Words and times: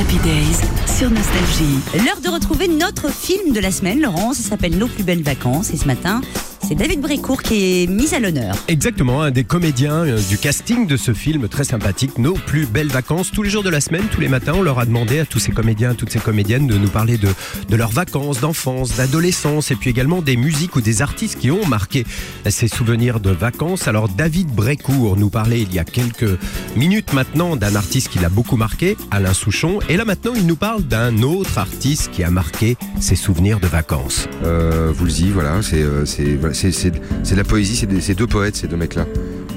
Happy 0.00 0.16
Days 0.20 0.56
sur 0.86 1.10
Nostalgie. 1.10 1.78
L'heure 2.06 2.22
de 2.22 2.28
retrouver 2.30 2.68
notre 2.68 3.12
film 3.12 3.52
de 3.52 3.60
la 3.60 3.70
semaine, 3.70 4.00
Laurent. 4.00 4.32
Ça 4.32 4.42
s'appelle 4.42 4.78
Nos 4.78 4.88
plus 4.88 5.04
belles 5.04 5.22
vacances. 5.22 5.74
Et 5.74 5.76
ce 5.76 5.84
matin, 5.86 6.22
c'est 6.70 6.76
David 6.76 7.00
Brécourt 7.00 7.42
qui 7.42 7.82
est 7.82 7.86
mis 7.88 8.14
à 8.14 8.20
l'honneur. 8.20 8.54
Exactement, 8.68 9.22
un 9.22 9.32
des 9.32 9.42
comédiens 9.42 10.04
euh, 10.04 10.20
du 10.28 10.38
casting 10.38 10.86
de 10.86 10.96
ce 10.96 11.12
film 11.12 11.48
très 11.48 11.64
sympathique, 11.64 12.16
Nos 12.16 12.34
plus 12.34 12.64
belles 12.64 12.90
vacances. 12.90 13.32
Tous 13.32 13.42
les 13.42 13.50
jours 13.50 13.64
de 13.64 13.70
la 13.70 13.80
semaine, 13.80 14.04
tous 14.08 14.20
les 14.20 14.28
matins, 14.28 14.52
on 14.54 14.62
leur 14.62 14.78
a 14.78 14.86
demandé 14.86 15.18
à 15.18 15.24
tous 15.24 15.40
ces 15.40 15.50
comédiens, 15.50 15.90
à 15.90 15.94
toutes 15.94 16.10
ces 16.10 16.20
comédiennes 16.20 16.68
de 16.68 16.78
nous 16.78 16.88
parler 16.88 17.18
de, 17.18 17.26
de 17.68 17.76
leurs 17.76 17.90
vacances, 17.90 18.40
d'enfance, 18.40 18.96
d'adolescence 18.96 19.72
et 19.72 19.74
puis 19.74 19.90
également 19.90 20.22
des 20.22 20.36
musiques 20.36 20.76
ou 20.76 20.80
des 20.80 21.02
artistes 21.02 21.40
qui 21.40 21.50
ont 21.50 21.66
marqué 21.66 22.06
ces 22.48 22.68
souvenirs 22.68 23.18
de 23.18 23.30
vacances. 23.30 23.88
Alors 23.88 24.08
David 24.08 24.46
Brécourt 24.46 25.16
nous 25.16 25.28
parlait 25.28 25.62
il 25.62 25.74
y 25.74 25.80
a 25.80 25.84
quelques 25.84 26.38
minutes 26.76 27.12
maintenant 27.14 27.56
d'un 27.56 27.74
artiste 27.74 28.10
qui 28.10 28.20
l'a 28.20 28.28
beaucoup 28.28 28.56
marqué, 28.56 28.96
Alain 29.10 29.34
Souchon. 29.34 29.80
Et 29.88 29.96
là 29.96 30.04
maintenant, 30.04 30.34
il 30.36 30.46
nous 30.46 30.54
parle 30.54 30.84
d'un 30.84 31.22
autre 31.22 31.58
artiste 31.58 32.12
qui 32.12 32.22
a 32.22 32.30
marqué 32.30 32.76
ses 33.00 33.16
souvenirs 33.16 33.58
de 33.58 33.66
vacances. 33.66 34.28
Euh, 34.44 34.92
Woolsey, 35.00 35.30
voilà, 35.30 35.62
c'est 35.62 35.82
euh, 35.82 36.06
c'est 36.06 36.36
voilà, 36.36 36.54
c'est- 36.70 36.90
de 36.90 37.36
la 37.36 37.44
poésie, 37.44 37.86
c'est 38.00 38.14
deux 38.14 38.26
poètes, 38.26 38.56
ces 38.56 38.66
deux 38.66 38.76
mecs-là. 38.76 39.06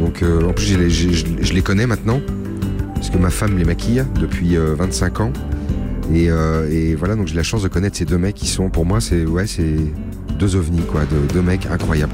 Donc 0.00 0.22
euh, 0.22 0.42
en 0.48 0.52
plus, 0.52 0.64
je 0.66 1.54
les, 1.54 1.62
connais 1.62 1.86
maintenant, 1.86 2.20
parce 2.94 3.10
que 3.10 3.18
ma 3.18 3.30
femme 3.30 3.56
les 3.58 3.64
maquille 3.64 4.04
depuis 4.20 4.56
euh, 4.56 4.74
25 4.76 5.20
ans. 5.20 5.32
Et, 6.12 6.30
euh, 6.30 6.68
et 6.70 6.94
voilà, 6.94 7.14
donc 7.14 7.28
j'ai 7.28 7.36
la 7.36 7.42
chance 7.42 7.62
de 7.62 7.68
connaître 7.68 7.96
ces 7.96 8.04
deux 8.04 8.18
mecs 8.18 8.34
qui 8.34 8.48
sont, 8.48 8.68
pour 8.68 8.84
moi, 8.84 9.00
c'est 9.00 9.24
ouais, 9.24 9.44
deux 10.38 10.56
ovnis, 10.56 10.82
quoi, 10.90 11.02
deux, 11.32 11.42
mecs 11.42 11.66
incroyables. 11.66 12.12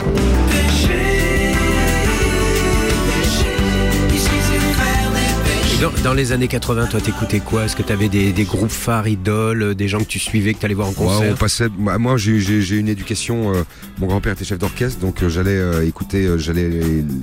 Dans, 5.87 6.03
dans 6.03 6.15
les 6.15 6.33
années 6.33 6.49
80, 6.49 6.87
toi, 6.87 7.01
t'écoutais 7.01 7.39
quoi? 7.39 7.65
Est-ce 7.65 7.77
que 7.77 7.83
t'avais 7.83 8.09
des, 8.09 8.33
des 8.33 8.43
groupes 8.45 8.71
phares, 8.73 9.07
idoles, 9.07 9.63
euh, 9.63 9.75
des 9.75 9.87
gens 9.87 9.99
que 10.01 10.05
tu 10.09 10.19
suivais, 10.19 10.53
que 10.53 10.59
t'allais 10.59 10.75
voir 10.75 10.89
en 10.89 10.91
Ouais, 10.91 10.97
concert? 10.97 11.33
on 11.33 11.37
passait, 11.37 11.69
moi, 11.79 12.17
j'ai 12.17 12.77
une 12.79 12.89
éducation. 12.89 13.55
euh, 13.55 13.63
mon 14.01 14.09
grand-père 14.09 14.33
était 14.33 14.45
chef 14.45 14.59
d'orchestre, 14.59 14.99
donc 15.01 15.23
euh, 15.23 15.29
j'allais 15.29 15.57
euh, 15.57 15.87
écouter. 15.87 16.29
j'allais, 16.39 16.69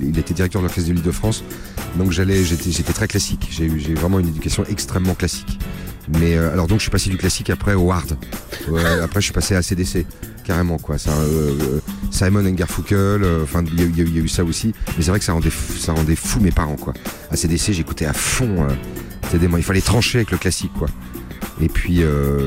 il 0.02 0.18
était 0.18 0.32
directeur 0.32 0.62
de 0.62 0.66
l'orchestre 0.66 0.88
de 0.88 0.94
l'Île-de-France, 0.94 1.44
donc 1.98 2.10
j'allais, 2.10 2.42
j'étais, 2.42 2.70
j'étais 2.70 2.94
très 2.94 3.06
classique. 3.06 3.48
J'ai 3.50 3.68
vraiment 3.94 4.18
une 4.18 4.28
éducation 4.28 4.64
extrêmement 4.70 5.14
classique. 5.14 5.58
Mais 6.20 6.34
euh, 6.36 6.52
alors 6.52 6.66
donc 6.66 6.78
je 6.78 6.82
suis 6.84 6.90
passé 6.90 7.08
du 7.10 7.16
classique 7.18 7.48
après 7.50 7.74
au 7.74 7.90
hard. 7.92 8.16
Après 9.02 9.20
je 9.20 9.24
suis 9.24 9.32
passé 9.32 9.54
à 9.54 9.62
CDC 9.62 10.06
carrément 10.44 10.78
quoi. 10.78 10.96
Euh, 11.08 11.10
euh, 11.60 11.80
Simon 12.10 12.44
Garfunkel, 12.50 12.96
euh, 13.24 13.42
enfin 13.42 13.64
il 13.66 13.80
y, 13.80 14.00
a 14.00 14.04
eu- 14.04 14.28
ça 14.28 14.44
aussi. 14.44 14.72
Mais 14.96 15.02
c'est 15.02 15.10
vrai 15.10 15.18
que 15.18 15.24
ça 15.24 15.32
rendait, 15.32 15.50
fou- 15.50 15.76
ça 15.78 15.92
mes 16.40 16.50
parents 16.52 16.76
quoi. 16.76 16.92
À 17.30 17.36
CDC 17.36 17.72
j'écoutais 17.72 18.06
à 18.06 18.12
fond. 18.12 18.66
des- 19.38 19.48
il 19.56 19.62
fallait 19.64 19.80
trancher 19.80 20.18
avec 20.18 20.30
le 20.30 20.38
classique 20.38 20.72
quoi. 20.78 20.88
Et 21.60 21.68
puis, 21.68 22.02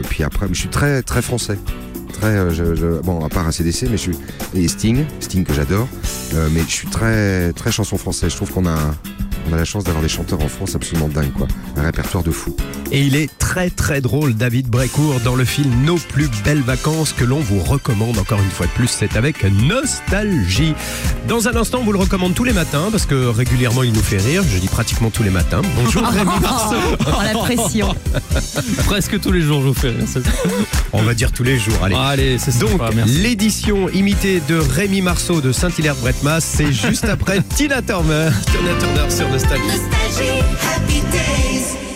puis 0.10 0.24
après, 0.24 0.48
je 0.52 0.60
suis 0.60 0.70
très, 0.70 1.02
très 1.02 1.22
français. 1.22 1.58
Très, 2.14 2.50
bon, 3.04 3.24
à 3.24 3.30
part 3.30 3.48
ACDC, 3.48 3.84
mais 3.84 3.98
je 3.98 4.12
suis 4.12 4.18
et 4.56 4.68
Sting, 4.68 5.06
Sting 5.20 5.44
que 5.44 5.54
j'adore. 5.54 5.88
mais 6.52 6.62
je 6.68 6.72
suis 6.72 6.88
très, 6.88 7.54
très 7.54 7.72
chanson 7.72 7.98
française. 7.98 8.32
Je 8.32 8.36
trouve 8.38 8.52
qu'on 8.52 8.66
a, 8.66 8.96
on 9.50 9.54
a 9.54 9.58
la 9.58 9.66
chance 9.66 9.84
d'avoir 9.84 10.04
des 10.04 10.10
chanteurs 10.10 10.42
en 10.42 10.48
France 10.48 10.76
absolument 10.76 11.08
dingues, 11.08 11.32
quoi. 11.32 11.48
Un 11.76 11.84
répertoire 11.84 12.24
de 12.24 12.32
fou. 12.32 12.56
Et 12.92 13.02
il 13.02 13.16
est 13.16 13.30
très 13.38 13.70
très 13.70 14.02
drôle, 14.02 14.34
David 14.34 14.68
Brécourt, 14.68 15.20
dans 15.22 15.36
le 15.36 15.46
film 15.46 15.72
Nos 15.84 15.98
plus 15.98 16.30
belles 16.44 16.62
vacances 16.62 17.14
que 17.14 17.26
l'on 17.26 17.40
vous 17.40 17.60
recommande 17.60 18.18
encore 18.18 18.40
une 18.42 18.50
fois 18.50 18.66
de 18.66 18.72
plus. 18.72 18.88
C'est 18.88 19.16
avec 19.18 19.44
nostalgie. 19.44 20.74
Dans 21.28 21.48
un 21.48 21.56
instant, 21.56 21.80
on 21.82 21.84
vous 21.84 21.92
le 21.92 22.00
recommande 22.00 22.34
tous 22.34 22.44
les 22.44 22.54
matins 22.54 22.88
parce 22.92 23.06
que 23.06 23.28
régulièrement 23.28 23.84
il 23.84 23.94
nous 23.94 24.02
fait 24.02 24.18
rire. 24.18 24.44
Je 24.50 24.58
dis 24.58 24.68
pratiquement 24.68 25.10
tous 25.10 25.24
les 25.24 25.30
matins. 25.30 25.62
Bonjour 25.76 26.04
Rémi 26.08 26.40
Marceau. 26.42 26.76
Oh, 27.02 27.22
la 27.24 27.34
pression. 27.34 27.96
Presque 28.86 29.20
tous 29.20 29.32
les 29.32 29.42
jours, 29.42 29.62
je 29.62 29.68
vous 29.68 29.74
fais 29.74 29.90
rire. 29.90 30.06
On 30.94 31.04
va 31.04 31.14
dire 31.14 31.32
tous 31.32 31.44
les 31.44 31.60
jours. 31.60 31.78
Allez. 31.84 31.96
Allez, 31.96 32.38
c'est 32.38 32.58
Donc, 32.60 32.80
l'édition 33.06 33.90
imitée 33.90 34.42
de 34.48 34.56
Rémi 34.56 35.02
Marceau 35.02 35.42
de 35.42 35.52
Saint-Hilaire-Bretmas, 35.52 36.42
c'est 36.42 36.72
juste 36.72 37.06
après 37.06 37.42
Tina 37.56 37.82
Turner. 37.82 38.30
Tina 38.46 38.74
Turner 38.80 39.10
sur 39.10 39.28
Nostalgie. 39.38 39.68
Nostalgie, 39.68 40.42
happy 40.58 41.02
days. 41.12 41.87